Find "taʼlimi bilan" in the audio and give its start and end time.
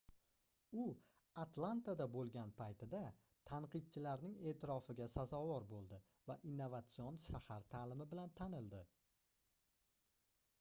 7.77-8.35